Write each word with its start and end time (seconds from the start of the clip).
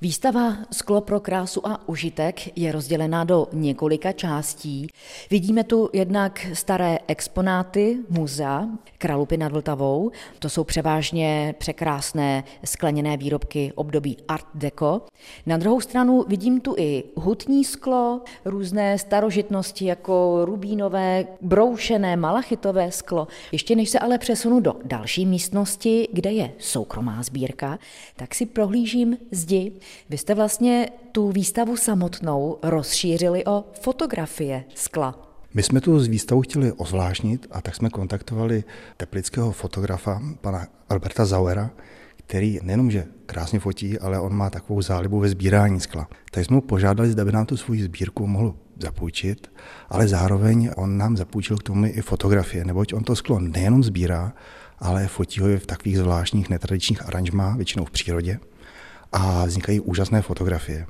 Výstava 0.00 0.56
Sklo 0.72 1.00
pro 1.00 1.20
krásu 1.20 1.66
a 1.66 1.88
užitek 1.88 2.58
je 2.58 2.72
rozdělená 2.72 3.24
do 3.24 3.48
několika 3.52 4.12
částí. 4.12 4.86
Vidíme 5.30 5.64
tu 5.64 5.90
jednak 5.92 6.46
staré 6.52 6.98
exponáty 7.06 7.98
muzea 8.08 8.68
Kralupy 8.98 9.36
nad 9.36 9.52
Vltavou. 9.52 10.10
To 10.38 10.48
jsou 10.48 10.64
převážně 10.64 11.54
překrásné 11.58 12.44
skleněné 12.64 13.16
výrobky 13.16 13.72
období 13.74 14.16
Art 14.28 14.46
Deco. 14.54 15.02
Na 15.46 15.56
druhou 15.56 15.80
stranu 15.80 16.24
vidím 16.28 16.60
tu 16.60 16.74
i 16.78 17.04
hutní 17.16 17.64
sklo, 17.64 18.20
různé 18.44 18.98
starožitnosti 18.98 19.84
jako 19.84 20.40
rubínové, 20.44 21.26
broušené, 21.40 22.16
malachitové 22.16 22.90
sklo. 22.90 23.28
Ještě 23.52 23.76
než 23.76 23.90
se 23.90 23.98
ale 23.98 24.18
přesunu 24.18 24.60
do 24.60 24.76
další 24.84 25.26
místnosti, 25.26 26.08
kde 26.12 26.32
je 26.32 26.52
soukromá 26.58 27.22
sbírka, 27.22 27.78
tak 28.16 28.34
si 28.34 28.46
prohlížím 28.46 29.16
zdi 29.30 29.72
vy 30.10 30.18
jste 30.18 30.34
vlastně 30.34 30.88
tu 31.12 31.32
výstavu 31.32 31.76
samotnou 31.76 32.58
rozšířili 32.62 33.44
o 33.44 33.64
fotografie 33.80 34.64
skla. 34.74 35.22
My 35.54 35.62
jsme 35.62 35.80
tu 35.80 36.00
z 36.00 36.06
výstavu 36.06 36.40
chtěli 36.40 36.72
ozvláštnit 36.72 37.46
a 37.50 37.62
tak 37.62 37.76
jsme 37.76 37.90
kontaktovali 37.90 38.64
teplického 38.96 39.52
fotografa, 39.52 40.22
pana 40.40 40.66
Alberta 40.88 41.24
Zauera, 41.24 41.70
který 42.16 42.58
nejenom, 42.62 42.90
že 42.90 43.04
krásně 43.26 43.58
fotí, 43.58 43.98
ale 43.98 44.20
on 44.20 44.34
má 44.34 44.50
takovou 44.50 44.82
zálibu 44.82 45.20
ve 45.20 45.28
sbírání 45.28 45.80
skla. 45.80 46.08
Tak 46.30 46.44
jsme 46.44 46.54
mu 46.54 46.60
požádali, 46.60 47.10
zda 47.10 47.24
by 47.24 47.32
nám 47.32 47.46
tu 47.46 47.56
svoji 47.56 47.82
sbírku 47.82 48.26
mohl 48.26 48.54
zapůjčit, 48.78 49.50
ale 49.88 50.08
zároveň 50.08 50.70
on 50.76 50.98
nám 50.98 51.16
zapůjčil 51.16 51.56
k 51.56 51.62
tomu 51.62 51.86
i 51.86 52.02
fotografie, 52.02 52.64
neboť 52.64 52.94
on 52.94 53.04
to 53.04 53.16
sklo 53.16 53.40
nejenom 53.40 53.84
sbírá, 53.84 54.32
ale 54.78 55.08
fotí 55.08 55.40
ho 55.40 55.48
v 55.58 55.66
takových 55.66 55.98
zvláštních 55.98 56.50
netradičních 56.50 57.06
aranžmách, 57.06 57.56
většinou 57.56 57.84
v 57.84 57.90
přírodě 57.90 58.38
a 59.16 59.44
vznikají 59.44 59.80
úžasné 59.80 60.22
fotografie. 60.22 60.86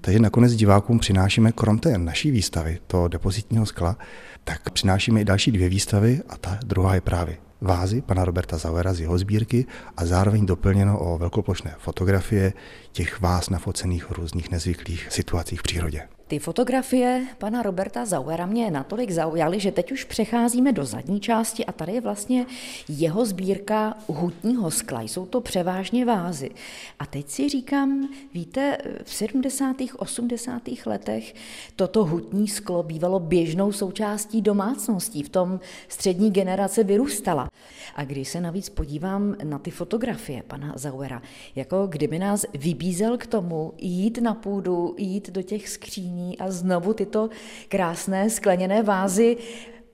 Takže 0.00 0.20
nakonec 0.20 0.52
divákům 0.52 0.98
přinášíme, 0.98 1.52
krom 1.52 1.78
té 1.78 1.98
naší 1.98 2.30
výstavy, 2.30 2.78
to 2.86 3.08
depozitního 3.08 3.66
skla, 3.66 3.96
tak 4.44 4.70
přinášíme 4.70 5.20
i 5.20 5.24
další 5.24 5.52
dvě 5.52 5.68
výstavy 5.68 6.20
a 6.28 6.36
ta 6.36 6.58
druhá 6.64 6.94
je 6.94 7.00
právě 7.00 7.36
vázy 7.60 8.00
pana 8.00 8.24
Roberta 8.24 8.58
Zauera 8.58 8.94
z 8.94 9.00
jeho 9.00 9.18
sbírky 9.18 9.66
a 9.96 10.06
zároveň 10.06 10.46
doplněno 10.46 10.98
o 10.98 11.18
velkoplošné 11.18 11.74
fotografie 11.78 12.52
těch 12.92 13.20
váz 13.20 13.50
nafocených 13.50 14.04
v 14.04 14.12
různých 14.12 14.50
nezvyklých 14.50 15.06
situacích 15.10 15.60
v 15.60 15.62
přírodě. 15.62 16.19
Ty 16.30 16.38
fotografie 16.38 17.26
pana 17.38 17.62
Roberta 17.62 18.04
Zauera 18.04 18.46
mě 18.46 18.70
natolik 18.70 19.10
zaujaly, 19.10 19.60
že 19.60 19.72
teď 19.72 19.92
už 19.92 20.04
přecházíme 20.04 20.72
do 20.72 20.84
zadní 20.84 21.20
části 21.20 21.66
a 21.66 21.72
tady 21.72 21.92
je 21.92 22.00
vlastně 22.00 22.46
jeho 22.88 23.26
sbírka 23.26 23.96
hutního 24.06 24.70
skla. 24.70 25.02
Jsou 25.02 25.26
to 25.26 25.40
převážně 25.40 26.04
vázy. 26.04 26.50
A 26.98 27.06
teď 27.06 27.28
si 27.28 27.48
říkám, 27.48 28.08
víte, 28.34 28.78
v 29.04 29.14
70. 29.14 29.76
80. 29.96 30.62
letech 30.86 31.34
toto 31.76 32.04
hutní 32.04 32.48
sklo 32.48 32.82
bývalo 32.82 33.20
běžnou 33.20 33.72
součástí 33.72 34.42
domácností. 34.42 35.22
V 35.22 35.28
tom 35.28 35.60
střední 35.88 36.30
generace 36.30 36.84
vyrůstala. 36.84 37.50
A 37.94 38.04
když 38.04 38.28
se 38.28 38.40
navíc 38.40 38.68
podívám 38.68 39.36
na 39.44 39.58
ty 39.58 39.70
fotografie 39.70 40.42
pana 40.42 40.72
Zauera, 40.76 41.22
jako 41.54 41.86
kdyby 41.86 42.18
nás 42.18 42.46
vybízel 42.54 43.18
k 43.18 43.26
tomu 43.26 43.72
jít 43.78 44.18
na 44.18 44.34
půdu, 44.34 44.94
jít 44.98 45.30
do 45.30 45.42
těch 45.42 45.68
skříní, 45.68 46.19
a 46.38 46.50
znovu 46.50 46.94
tyto 46.94 47.28
krásné 47.68 48.30
skleněné 48.30 48.82
vázy 48.82 49.36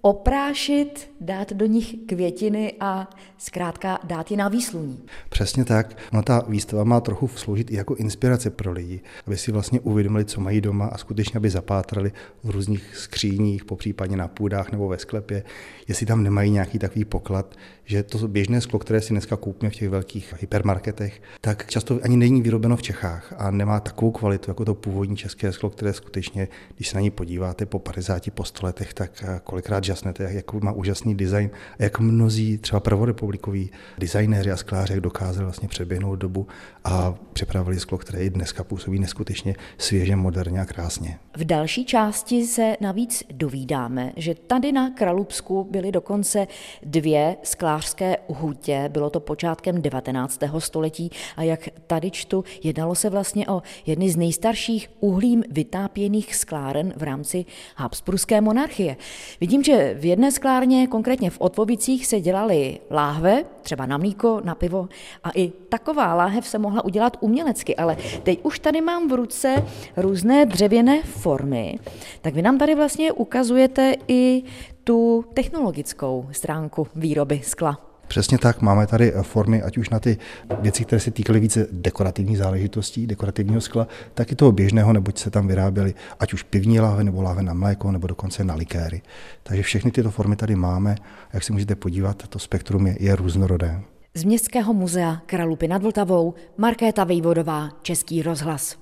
oprášit, 0.07 1.11
dát 1.21 1.53
do 1.53 1.67
nich 1.67 1.95
květiny 2.07 2.75
a 2.81 3.11
zkrátka 3.39 3.99
dát 4.05 4.31
je 4.31 4.37
na 4.37 4.49
výsluní. 4.49 5.03
Přesně 5.29 5.65
tak. 5.65 5.99
No 6.13 6.23
ta 6.23 6.45
výstava 6.49 6.85
má 6.85 7.01
trochu 7.01 7.29
sloužit 7.29 7.71
i 7.71 7.75
jako 7.75 7.95
inspirace 7.95 8.51
pro 8.51 8.73
lidi, 8.73 9.01
aby 9.27 9.37
si 9.37 9.53
vlastně 9.53 9.81
uvědomili, 9.81 10.25
co 10.25 10.41
mají 10.41 10.61
doma 10.61 10.87
a 10.87 10.99
skutečně, 10.99 11.39
aby 11.39 11.51
zapátrali 11.51 12.13
v 12.45 12.51
různých 12.51 12.97
skříních, 12.97 13.65
popřípadně 13.65 14.17
na 14.17 14.29
půdách 14.29 14.73
nebo 14.73 14.89
ve 14.89 14.99
sklepě, 14.99 15.43
jestli 15.89 16.07
tam 16.07 16.23
nemají 16.23 16.51
nějaký 16.51 16.79
takový 16.79 17.05
poklad, 17.05 17.55
že 17.85 18.03
to 18.03 18.29
běžné 18.29 18.61
sklo, 18.61 18.79
které 18.79 19.01
si 19.01 19.13
dneska 19.13 19.37
koupíme 19.37 19.71
v 19.71 19.75
těch 19.75 19.89
velkých 19.89 20.35
hypermarketech, 20.41 21.23
tak 21.41 21.71
často 21.71 21.99
ani 22.03 22.17
není 22.17 22.43
vyrobeno 22.43 22.77
v 22.77 22.83
Čechách 22.83 23.35
a 23.39 23.51
nemá 23.51 23.81
takovou 23.81 24.11
kvalitu 24.11 24.51
jako 24.51 24.65
to 24.65 24.75
původní 24.75 25.17
české 25.17 25.53
sklo, 25.53 25.71
které 25.71 25.93
skutečně, 25.93 26.49
když 26.77 26.89
se 26.89 26.97
na 26.97 27.01
ní 27.01 27.11
podíváte 27.11 27.67
po 27.67 27.79
50, 27.79 28.31
po 28.31 28.45
100 28.45 28.67
letech, 28.67 28.95
tak 28.95 29.25
kolikrát 29.45 29.85
žasnete, 29.97 30.23
jak, 30.23 30.33
jak 30.33 30.53
má 30.53 30.73
úžasný 30.73 31.15
design, 31.15 31.51
jak 31.79 31.99
mnozí 31.99 32.59
třeba 32.59 32.81
prvorepublikoví 32.81 33.71
designéři 33.99 34.51
a 34.51 34.57
skláři 34.57 35.01
dokázali 35.01 35.45
vlastně 35.45 35.69
přeběhnout 35.69 36.19
dobu 36.19 36.47
a 36.85 37.15
připravili 37.33 37.81
sklo, 37.81 37.99
které 37.99 38.25
i 38.25 38.31
dneska 38.31 38.65
působí 38.65 38.99
neskutečně 38.99 39.55
svěže, 39.79 40.17
moderně 40.17 40.61
a 40.61 40.65
krásně. 40.65 41.19
V 41.37 41.45
další 41.45 41.85
části 41.85 42.47
se 42.47 42.77
navíc 42.81 43.23
dovídáme, 43.33 44.13
že 44.17 44.35
tady 44.35 44.73
na 44.73 44.91
Kralupsku 44.91 45.65
byly 45.71 45.93
dokonce 45.93 46.47
dvě 46.83 47.37
sklářské 47.43 48.17
hutě, 48.29 48.89
bylo 48.93 49.11
to 49.11 49.21
počátkem 49.21 49.83
19. 49.83 50.41
století 50.59 51.11
a 51.37 51.43
jak 51.43 51.69
tady 51.87 52.11
čtu, 52.11 52.45
jednalo 52.63 52.95
se 52.95 53.11
vlastně 53.11 53.49
o 53.49 53.63
jedny 53.87 54.11
z 54.11 54.17
nejstarších 54.17 54.91
uhlím 55.01 55.45
vytápěných 55.51 56.35
skláren 56.35 56.93
v 56.97 57.03
rámci 57.03 57.45
Habsburské 57.77 58.41
monarchie. 58.41 58.97
Vidím, 59.41 59.63
že 59.63 59.76
v 59.95 60.05
jedné 60.05 60.31
sklárně, 60.31 60.87
konkrétně 60.87 61.31
v 61.31 61.41
Otvovicích, 61.41 62.07
se 62.07 62.21
dělaly 62.21 62.81
láhve, 62.91 63.45
třeba 63.63 63.87
na 63.87 63.99
mlíko, 63.99 64.41
na 64.45 64.55
pivo. 64.55 64.89
A 65.25 65.31
i 65.35 65.53
taková 65.69 66.15
láhev 66.15 66.47
se 66.47 66.59
mohla 66.59 66.85
udělat 66.85 67.17
umělecky, 67.21 67.77
ale 67.77 67.97
teď 68.23 68.41
už 68.43 68.59
tady 68.59 68.81
mám 68.81 69.09
v 69.09 69.13
ruce 69.13 69.67
různé 69.97 70.47
dřevěné 70.47 71.03
formy, 71.03 71.79
tak 72.21 72.35
vy 72.35 72.43
nám 72.43 72.59
tady 72.59 72.75
vlastně 72.75 73.13
ukazujete 73.13 73.95
i 74.09 74.43
tu 74.85 75.25
technologickou 75.35 76.29
stránku 76.33 76.87
výroby 76.95 77.41
skla. 77.45 77.96
Přesně 78.09 78.39
tak, 78.39 78.63
máme 78.63 78.87
tady 78.87 79.13
formy, 79.23 79.63
ať 79.63 79.79
už 79.79 79.91
na 79.91 80.01
ty 80.01 80.19
věci, 80.61 80.85
které 80.85 81.01
se 81.01 81.11
týkaly 81.11 81.41
více 81.41 81.67
dekorativních 81.73 82.39
záležitostí, 82.39 83.07
dekorativního 83.07 83.61
skla, 83.61 83.87
tak 84.15 84.33
i 84.33 84.37
toho 84.37 84.53
běžného, 84.53 84.93
neboť 84.93 85.19
se 85.19 85.31
tam 85.31 85.49
vyráběly 85.49 85.95
ať 86.21 86.33
už 86.33 86.43
pivní 86.43 86.81
láhve, 86.81 87.05
nebo 87.05 87.23
láhve 87.23 87.43
na 87.43 87.55
mléko, 87.55 87.93
nebo 87.93 88.07
dokonce 88.07 88.45
na 88.45 88.55
likéry. 88.55 89.03
Takže 89.43 89.63
všechny 89.63 89.91
tyto 89.91 90.11
formy 90.11 90.37
tady 90.37 90.57
máme. 90.57 90.97
Jak 91.33 91.43
si 91.43 91.53
můžete 91.53 91.75
podívat, 91.75 92.29
to 92.29 92.39
spektrum 92.39 92.87
je, 92.87 92.97
je 93.01 93.17
různorodé. 93.17 93.81
Z 94.15 94.25
Městského 94.25 94.75
muzea 94.75 95.23
Kralupy 95.27 95.69
nad 95.69 95.83
Vltavou 95.83 96.35
Markéta 96.57 97.05
Vejvodová, 97.05 97.69
Český 97.83 98.23
rozhlas. 98.23 98.77